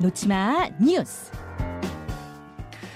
놓치마 0.00 0.68
뉴스. 0.80 1.32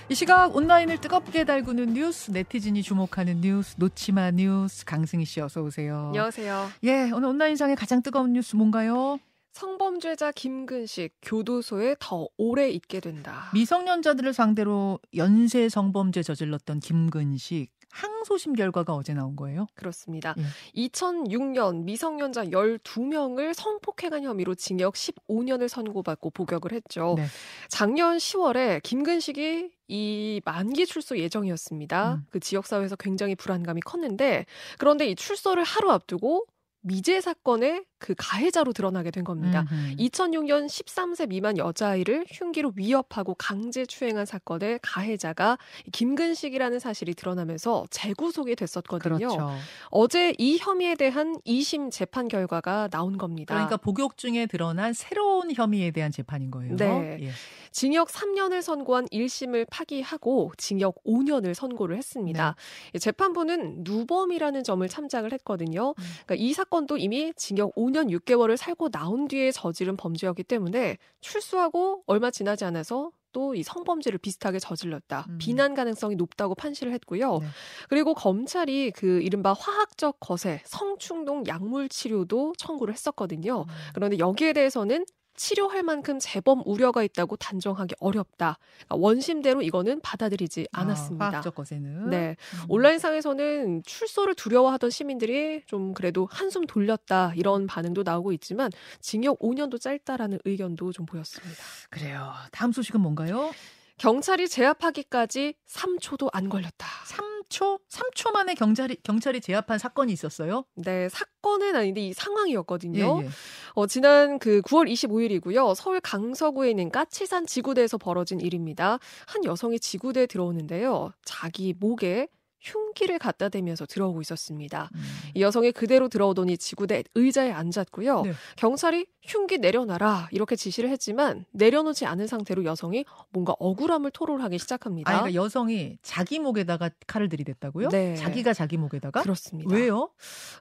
이 0.09 0.14
시각 0.14 0.54
온라인을 0.54 1.01
뜨겁게 1.01 1.43
달구는 1.45 1.95
뉴스, 1.95 2.30
네티즌이 2.30 2.82
주목하는 2.85 3.41
뉴스, 3.41 3.75
놓치마 3.77 4.30
뉴스, 4.30 4.85
강승희 4.85 5.25
씨 5.25 5.41
어서 5.41 5.62
오세요. 5.62 6.07
안녕하세요. 6.09 6.68
예, 6.85 7.11
오늘 7.11 7.30
온라인상의 7.30 7.75
가장 7.75 8.03
뜨거운 8.03 8.35
뉴스 8.35 8.54
뭔가요? 8.54 9.18
성범죄자 9.53 10.30
김근식 10.32 11.17
교도소에 11.23 11.96
더 11.99 12.29
오래 12.36 12.71
있게 12.71 13.00
된다. 13.00 13.50
미성년자들을 13.53 14.32
상대로 14.32 15.00
연쇄 15.16 15.69
성범죄 15.69 16.23
저질렀던 16.23 16.79
김근식 16.80 17.69
항소심 17.93 18.54
결과가 18.54 18.95
어제 18.95 19.12
나온 19.12 19.36
거예요? 19.36 19.67
그렇습니다. 19.75 20.35
예. 20.39 20.89
2006년 20.89 21.85
미성년자 21.85 22.46
12명을 22.46 23.54
성폭행한 23.54 24.25
혐의로 24.25 24.54
징역 24.54 24.94
15년을 24.94 25.68
선고받고 25.68 26.31
복역을 26.31 26.72
했죠. 26.72 27.14
네. 27.18 27.26
작년 27.68 28.17
10월에 28.17 28.82
김근식이 28.82 29.70
이 29.89 30.40
만기 30.44 30.86
출소 30.86 31.18
예정이었습니다. 31.18 32.14
음. 32.14 32.27
그 32.31 32.41
지역사회에서 32.41 32.97
굉장히 32.97 33.34
불안감이 33.34 33.83
컸는데 33.83 34.47
그런데 34.78 35.06
이 35.06 35.14
출소를 35.14 35.62
하루 35.62 35.91
앞두고 35.91 36.47
미제 36.81 37.20
사건의 37.20 37.84
그 38.02 38.14
가해자로 38.19 38.72
드러나게 38.72 39.12
된 39.12 39.22
겁니다. 39.22 39.64
음흠. 39.70 39.97
2006년 39.97 40.66
13세 40.66 41.28
미만 41.28 41.56
여자아이를 41.56 42.27
흉기로 42.28 42.72
위협하고 42.75 43.34
강제 43.34 43.86
추행한 43.86 44.27
사건의 44.27 44.80
가해자가 44.83 45.56
김근식이라는 45.92 46.80
사실이 46.80 47.14
드러나면서 47.14 47.84
재구속이 47.91 48.56
됐었거든요. 48.56 49.16
그렇죠. 49.19 49.52
어제 49.91 50.34
이 50.38 50.58
혐의에 50.58 50.97
대한 50.97 51.39
2심 51.47 51.92
재판 51.92 52.27
결과가 52.27 52.89
나온 52.89 53.19
겁니다. 53.19 53.55
그러니까 53.55 53.77
복역 53.77 54.16
중에 54.16 54.47
드러난 54.47 54.92
새로운 54.92 55.53
혐의에 55.53 55.92
대한 55.92 56.11
재판인 56.11 56.50
거예요. 56.50 56.77
네. 56.77 57.19
예. 57.20 57.31
징역 57.70 58.09
3년을 58.09 58.62
선고한 58.62 59.06
1심을 59.06 59.66
파기하고 59.70 60.53
징역 60.59 61.03
5년을 61.05 61.55
선고를 61.55 61.97
했습니다. 61.97 62.55
네. 62.92 62.98
재판부는 62.98 63.78
누범이라는 63.81 64.62
점을 64.62 64.87
참작을 64.87 65.33
했거든요. 65.33 65.94
음. 65.98 66.05
그러니까 66.27 66.34
이 66.34 66.53
사건도 66.53 66.98
이미 66.98 67.33
징역 67.34 67.75
5년 67.75 67.92
6개월을 68.09 68.57
살고 68.57 68.91
나온 68.91 69.29
뒤에 69.29 69.53
저지른 69.53 69.97
범죄였기 69.97 70.45
때문에 70.45 70.98
출소하고 71.21 72.05
얼마 72.07 72.31
지나지 72.31 72.65
않아서 72.65 73.11
또 73.33 73.55
이 73.55 73.62
성범죄를 73.62 74.19
비슷하게 74.19 74.59
저질렀다. 74.59 75.27
음. 75.29 75.39
비난 75.39 75.75
가능성이 75.75 76.17
높다고 76.17 76.55
판시를 76.55 76.93
했고요. 76.93 77.39
네. 77.39 77.47
그리고 77.89 78.15
검찰이 78.15 78.93
그 78.93 79.21
이른바 79.23 79.53
화학적 79.53 80.21
거세, 80.21 80.61
성충동 80.65 81.45
약물 81.47 81.89
치료도 81.89 82.55
청구를 82.59 82.93
했었거든요. 82.95 83.62
음. 83.62 83.75
그런데 83.95 84.19
여기에 84.19 84.53
대해서는 84.53 85.05
치료할 85.34 85.83
만큼 85.83 86.19
재범 86.19 86.62
우려가 86.64 87.02
있다고 87.02 87.36
단정하기 87.36 87.94
어렵다. 88.00 88.58
그러니까 88.86 88.97
원심대로 88.97 89.62
이거는 89.62 90.00
받아들이지 90.00 90.69
않았습니다. 90.72 91.27
아, 91.27 91.30
화학적 91.30 91.55
거세는. 91.55 92.11
네. 92.11 92.36
음. 92.55 92.64
온라인상에서는 92.69 93.83
출소를 93.84 94.34
두려워하던 94.34 94.91
시민들이 94.91 95.62
좀 95.66 95.94
그래도 95.94 96.28
한숨 96.30 96.66
돌렸다 96.66 97.33
이런 97.36 97.66
반응도 97.66 98.03
나오고 98.03 98.33
있지만 98.33 98.70
징역 99.00 99.38
5년도 99.41 99.80
짧다라는 99.80 100.38
의견도 100.44 100.92
좀 100.92 101.06
보였습니다. 101.06 101.55
그래요. 101.91 102.33
다음 102.53 102.72
소식은 102.72 103.00
뭔가요? 103.00 103.53
경찰이 103.98 104.48
제압하기까지 104.48 105.55
3초도 105.69 106.28
안 106.33 106.48
걸렸다. 106.48 106.86
3 107.06 107.31
초? 107.53 107.78
3초 107.91 108.33
만에 108.33 108.55
경찰이 108.55 108.97
경찰이 109.03 109.42
제압한 109.42 109.78
사건이 109.78 110.12
있었어요? 110.12 110.64
네, 110.75 111.08
사건은 111.11 111.77
아닌데 111.77 112.00
이 112.00 112.12
상황이었거든요. 112.14 113.20
예, 113.22 113.27
예. 113.27 113.31
어, 113.75 113.86
지난 113.86 114.39
그 114.39 114.62
9월 114.62 114.91
25일이고요. 114.91 115.75
서울 115.75 116.00
강서구에 116.00 116.71
있는 116.71 116.91
까치산 116.91 117.47
지구대에서 117.47 117.99
벌어진 117.99 118.41
일입니다. 118.41 118.99
한 119.27 119.44
여성이 119.44 119.78
지구대에 119.78 120.27
들어오는데요. 120.27 121.12
자기 121.25 121.75
목에 121.78 122.28
흉기를 122.62 123.19
갖다 123.19 123.49
대면서 123.50 123.84
들어오고 123.84 124.21
있었습니다. 124.23 124.89
음. 124.95 125.00
이 125.34 125.43
여성이 125.43 125.73
그대로 125.73 126.09
들어오더니 126.09 126.56
지구대 126.56 127.05
의자에 127.15 127.53
앉았고요. 127.53 128.23
네. 128.23 128.33
경찰이 128.56 129.06
흉기 129.23 129.59
내려놔라 129.59 130.28
이렇게 130.33 130.56
지시를 130.56 130.89
했지만 130.91 131.45
내려놓지 131.53 132.06
않은 132.06 132.27
상태로 132.27 132.65
여성이 132.65 133.05
뭔가 133.31 133.55
억울함을 133.59 134.11
토로하기 134.12 134.59
시작합니다. 134.59 135.11
아, 135.11 135.21
그러니까 135.21 135.43
여성이 135.43 135.99
자기 136.03 136.39
목에다가 136.39 136.91
칼을 137.06 137.28
들이댔다고요? 137.28 137.89
네. 137.91 138.15
자기가 138.17 138.53
자기 138.55 138.77
목에다가? 138.78 139.22
그렇습니다. 139.22 139.75
왜요? 139.75 140.11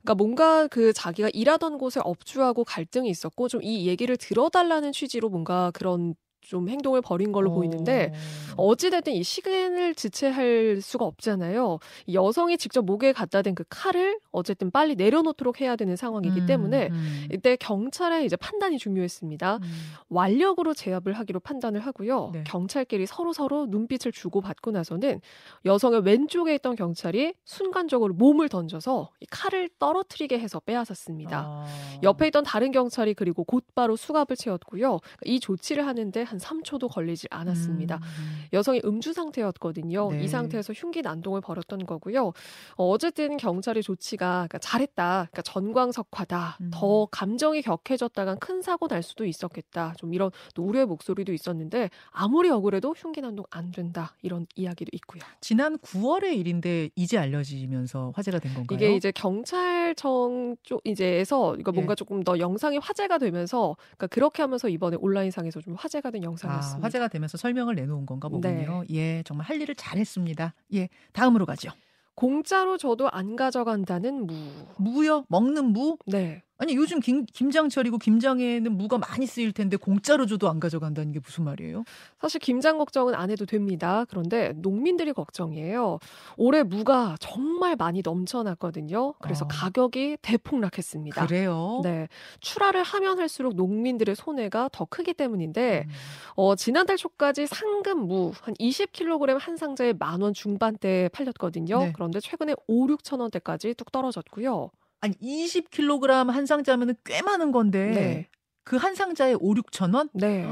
그러니까 0.02 0.16
뭔가 0.16 0.68
그 0.68 0.94
자기가 0.94 1.30
일하던 1.34 1.78
곳에 1.78 2.02
업주하고 2.04 2.64
갈등이 2.66 3.10
있었고 3.10 3.48
좀 3.48 3.62
이 3.64 3.86
얘기를 3.88 4.18
들어달라는 4.18 4.92
취지로 4.92 5.30
뭔가 5.30 5.70
그런 5.72 6.16
좀 6.42 6.68
행동을 6.68 7.02
벌인 7.02 7.32
걸로 7.32 7.54
보이는데 7.54 8.14
어. 8.58 8.66
어찌됐든 8.66 9.14
이 9.14 9.24
시간을 9.24 9.96
지체할 9.96 10.82
수가 10.82 11.06
없잖아요. 11.06 11.80
이 12.08 12.16
여성이 12.16 12.58
직접 12.58 12.84
목에 12.84 13.14
갖다 13.14 13.42
댄 13.42 13.52
그 13.54 13.66
칼을 13.70 14.18
어쨌든 14.32 14.72
빨리 14.72 14.96
내려놓도록 14.96 15.60
해야 15.60 15.76
되는 15.76 15.96
상황이기 15.96 16.42
음, 16.42 16.46
때문에 16.46 16.88
음. 16.88 17.28
이때 17.34 17.58
경찰의 17.58 18.26
이제 18.26 18.36
판단이 18.38 18.78
중요했습니다. 18.78 19.58
음. 19.58 19.62
완력으로 20.10 20.74
제압을 20.74 21.14
하기로 21.14 21.42
판단을 21.42 21.82
하고요. 21.82 22.32
네. 22.34 22.44
경찰끼리 22.46 23.06
서로 23.06 23.34
서로 23.34 23.66
눈빛을 23.66 24.12
주고 24.14 24.40
받고 24.42 24.72
나서는 24.72 25.20
여성의 25.66 26.02
왼쪽에 26.06 26.56
있던 26.56 26.76
경찰이 26.76 27.34
순간적으로 27.44 28.14
몸을 28.14 28.48
던져서 28.48 29.12
이 29.20 29.26
칼을 29.30 29.70
떨어뜨리게 29.80 30.40
해서 30.40 30.60
빼앗았습니다. 30.62 31.44
아. 31.46 31.66
옆에 32.04 32.28
있던 32.28 32.44
다른 32.44 32.72
경찰이 32.72 33.14
그리고 33.14 33.44
곧바로 33.44 33.96
수갑을 33.96 34.38
채웠고요. 34.38 35.00
이 35.26 35.40
조치를 35.40 35.86
하는데 35.86 36.24
한 36.32 36.40
3초도 36.40 36.90
걸리지 36.90 37.28
않았습니다. 37.30 37.98
음. 37.98 38.46
여성이 38.54 38.82
음주 38.86 39.12
상태였거든요. 39.14 40.12
네. 40.12 40.24
이 40.24 40.28
상태에서 40.28 40.72
흉기 40.74 41.02
난동을 41.02 41.42
벌였던 41.42 41.86
거고요. 41.86 42.32
어, 42.76 42.98
쨌든 42.98 43.36
경찰의 43.36 43.84
조치가 43.84 44.48
그러니까 44.48 44.58
잘했다. 44.60 45.28
그러니까 45.30 45.42
전광석화다. 45.42 46.58
음. 46.62 46.72
더 46.74 47.08
감정이 47.12 47.62
격해졌다간 47.62 48.40
큰 48.40 48.62
사고 48.62 48.88
날 48.88 49.04
수도 49.04 49.26
있었겠다. 49.26 49.94
좀 49.98 50.14
이런 50.14 50.32
또 50.56 50.64
우려의 50.64 50.86
목소리도 50.86 51.34
있었는데 51.34 51.90
아무리 52.12 52.50
억울해도 52.50 52.94
흉기 52.98 53.22
난동 53.22 53.46
안 53.50 53.72
된다. 53.72 54.16
이런 54.22 54.48
이야기도 54.56 54.90
있고요. 54.94 55.22
지난 55.42 55.78
9월의 55.80 56.38
일인데 56.38 56.90
이제 56.96 57.18
알려지면서 57.18 58.14
화제가 58.16 58.40
된 58.40 58.54
건가요? 58.54 58.78
이게 58.78 58.96
이제 58.96 59.12
경찰청 59.12 60.56
쪽 60.64 60.82
이제에서 60.86 61.56
이거 61.58 61.72
뭔가 61.72 61.92
예. 61.92 61.96
조금 61.96 62.24
더 62.24 62.40
영상이 62.40 62.78
화제가 62.78 63.18
되면서 63.18 63.76
그러니까 63.98 64.08
그렇게 64.08 64.42
하면서 64.42 64.70
이번에 64.70 64.98
온라인상에서 65.00 65.60
좀 65.62 65.76
화제가 65.76 66.12
된 66.12 66.21
아, 66.22 66.26
영상이었습니다. 66.26 66.86
화제가 66.86 67.08
되면서 67.08 67.38
설명을 67.38 67.76
내놓은 67.76 68.06
건가 68.06 68.30
네. 68.30 68.36
보군요. 68.66 68.84
예, 68.92 69.24
정말 69.24 69.48
할 69.48 69.62
일을 69.62 69.76
잘했습니다. 69.76 70.54
예, 70.76 70.90
다음으로 71.14 71.46
가죠. 71.46 71.72
공짜로 72.16 72.78
줘도 72.78 73.10
안 73.10 73.36
가져간다는 73.36 74.28
무. 74.28 74.34
무요? 74.78 75.26
먹는 75.30 75.66
무? 75.66 75.98
네. 76.06 76.44
아니 76.62 76.76
요즘 76.76 77.00
김, 77.00 77.26
김장철이고 77.26 77.98
김장에는 77.98 78.72
무가 78.78 79.00
많이 79.00 79.26
쓰일 79.26 79.52
텐데 79.52 79.78
공짜로 79.78 80.28
줘도 80.28 80.48
안 80.48 80.60
가져간다는 80.60 81.12
게 81.12 81.20
무슨 81.20 81.44
말이에요? 81.44 81.84
사실 82.20 82.40
김장 82.40 82.78
걱정은 82.78 83.16
안 83.16 83.32
해도 83.32 83.48
됩니다. 83.48 84.06
그런데 84.08 84.54
농민들이 84.58 85.12
걱정이에요. 85.12 85.98
올해 86.38 86.62
무가 86.62 87.16
정말 87.20 87.76
많이 87.76 88.04
넘쳐났거든요. 88.06 89.14
그래서 89.24 89.46
어. 89.46 89.48
가격이 89.50 90.18
대폭락했습니다. 90.22 91.26
그래요? 91.26 91.82
네. 91.84 92.08
출하를 92.42 92.84
하면 92.84 93.18
할수록 93.18 93.56
농민들의 93.56 94.16
손해가 94.16 94.70
더 94.72 94.86
크기 94.86 95.16
때문인데, 95.16 95.86
음. 95.88 95.92
어, 96.36 96.56
지난달 96.56 96.96
초까지 96.98 97.48
상금 97.48 98.06
무 98.08 98.32
한 98.42 98.54
20kg 98.56 99.40
한 99.40 99.58
상자에 99.58 99.94
만 99.94 100.22
원 100.22 100.34
중반대에 100.36 101.10
팔렸거든요. 101.10 101.80
네. 101.80 101.92
그런데 101.96 102.20
최근에 102.20 102.54
5, 102.68 102.86
6천 102.86 103.20
원대까지 103.20 103.74
뚝 103.74 103.92
떨어졌고요. 103.92 104.70
아니 105.02 105.16
20kg 105.20 106.30
한 106.30 106.46
상자면은 106.46 106.96
꽤 107.04 107.22
많은 107.22 107.52
건데 107.52 107.92
네. 107.92 108.30
그한 108.64 108.96
상자에 108.96 109.34
5, 109.34 109.54
6천 109.56 109.94
원? 109.96 110.10
네. 110.14 110.46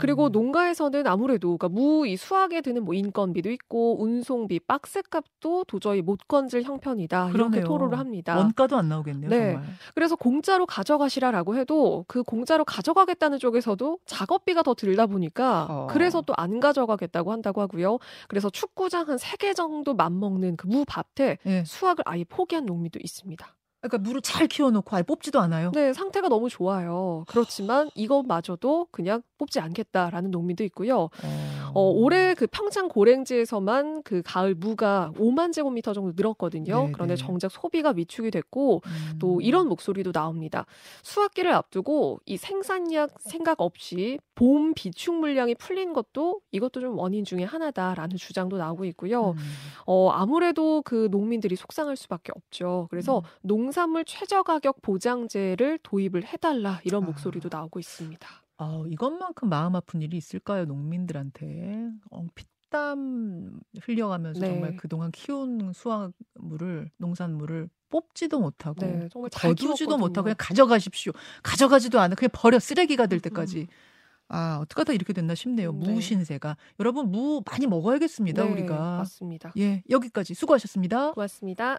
그리고 0.00 0.28
농가에서는 0.28 1.06
아무래도 1.06 1.56
그러니까 1.56 1.68
무 1.68 2.06
이 2.06 2.16
수확에 2.16 2.60
드는 2.60 2.84
뭐 2.84 2.94
인건비도 2.94 3.50
있고 3.50 4.00
운송비, 4.02 4.60
박스값도 4.60 5.64
도저히 5.64 6.00
못 6.02 6.26
건질 6.28 6.62
형편이다 6.62 7.24
이렇게 7.30 7.32
그러네요. 7.38 7.64
토로를 7.64 7.98
합니다. 7.98 8.36
원가도 8.38 8.76
안 8.76 8.88
나오겠네요, 8.88 9.28
네. 9.30 9.52
정말. 9.52 9.68
그래서 9.94 10.16
공짜로 10.16 10.64
가져가시라라고 10.66 11.56
해도 11.56 12.04
그 12.08 12.22
공짜로 12.22 12.64
가져가겠다는 12.64 13.38
쪽에서도 13.38 13.98
작업비가 14.06 14.62
더 14.62 14.74
들다 14.74 15.06
보니까 15.06 15.66
어. 15.68 15.86
그래서 15.90 16.20
또 16.22 16.34
안 16.36 16.60
가져가겠다고 16.60 17.32
한다고 17.32 17.60
하고요. 17.62 17.98
그래서 18.28 18.48
축구장 18.50 19.08
한 19.08 19.18
세 19.18 19.36
개 19.38 19.52
정도 19.54 19.94
맞먹는 19.94 20.56
그 20.56 20.68
무 20.68 20.84
밭에 20.86 21.38
예. 21.46 21.64
수확을 21.64 22.04
아예 22.06 22.24
포기한 22.24 22.64
농민도 22.66 22.98
있습니다. 23.02 23.46
그러니까 23.80 23.98
물을 23.98 24.20
잘 24.20 24.46
키워놓고 24.48 24.94
아예 24.96 25.02
뽑지도 25.02 25.40
않아요. 25.40 25.70
네, 25.72 25.92
상태가 25.92 26.28
너무 26.28 26.48
좋아요. 26.48 27.24
그렇지만 27.28 27.90
이것마저도 27.94 28.88
그냥 28.90 29.22
뽑지 29.38 29.60
않겠다라는 29.60 30.30
농민도 30.30 30.64
있고요. 30.64 31.08
어. 31.22 31.57
어, 31.74 31.80
올해 31.90 32.34
그 32.34 32.46
평창 32.46 32.88
고랭지에서만 32.88 34.02
그 34.02 34.22
가을 34.24 34.54
무가 34.54 35.12
5만 35.16 35.52
제곱미터 35.52 35.92
정도 35.92 36.12
늘었거든요. 36.14 36.74
네네. 36.82 36.92
그런데 36.92 37.16
정작 37.16 37.50
소비가 37.50 37.92
위축이 37.94 38.30
됐고 38.30 38.82
음. 38.84 39.18
또 39.18 39.40
이런 39.40 39.68
목소리도 39.68 40.12
나옵니다. 40.12 40.66
수학기를 41.02 41.52
앞두고 41.52 42.20
이 42.26 42.36
생산량 42.36 43.08
생각 43.18 43.60
없이 43.60 44.18
봄 44.34 44.72
비축 44.74 45.14
물량이 45.16 45.54
풀린 45.56 45.92
것도 45.92 46.40
이것도 46.52 46.80
좀 46.80 46.98
원인 46.98 47.24
중에 47.24 47.44
하나다라는 47.44 48.16
주장도 48.16 48.56
나오고 48.56 48.84
있고요. 48.86 49.30
음. 49.30 49.36
어, 49.86 50.10
아무래도 50.10 50.82
그 50.82 51.08
농민들이 51.10 51.56
속상할 51.56 51.96
수밖에 51.96 52.32
없죠. 52.34 52.86
그래서 52.90 53.18
음. 53.18 53.22
농산물 53.42 54.04
최저 54.04 54.42
가격 54.42 54.80
보장제를 54.82 55.80
도입을 55.82 56.24
해달라 56.24 56.80
이런 56.84 57.02
아. 57.02 57.06
목소리도 57.06 57.48
나오고 57.50 57.78
있습니다. 57.80 58.28
아, 58.58 58.82
이것만큼 58.88 59.48
마음 59.48 59.76
아픈 59.76 60.02
일이 60.02 60.16
있을까요, 60.16 60.64
농민들한테? 60.64 61.90
어, 62.10 62.26
피땀 62.34 63.60
흘려가면서 63.80 64.40
네. 64.40 64.48
정말 64.48 64.76
그동안 64.76 65.10
키운 65.12 65.72
수확물을, 65.72 66.90
농산물을 66.98 67.68
뽑지도 67.88 68.40
못하고, 68.40 68.84
네, 68.84 69.08
정말 69.10 69.30
잘 69.30 69.54
거두지도. 69.54 69.96
못하고 69.96 70.24
그냥 70.24 70.36
가져가십시오. 70.38 71.12
가져가지도 71.42 72.00
않아. 72.00 72.16
그냥 72.16 72.30
버려. 72.32 72.58
쓰레기가 72.58 73.06
될 73.06 73.20
때까지. 73.20 73.60
음. 73.60 73.66
아, 74.30 74.58
어떻게 74.60 74.80
하다 74.80 74.92
이렇게 74.92 75.12
됐나 75.14 75.34
싶네요. 75.34 75.72
네. 75.72 75.90
무 75.92 76.00
신세가. 76.02 76.56
여러분, 76.80 77.10
무 77.10 77.42
많이 77.50 77.66
먹어야겠습니다, 77.66 78.44
네, 78.44 78.50
우리가. 78.52 78.98
맞습니다. 78.98 79.52
예, 79.56 79.82
여기까지 79.88 80.34
수고하셨습니다. 80.34 81.12
고맙습니다. 81.12 81.78